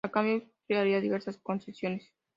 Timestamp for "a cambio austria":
0.03-0.81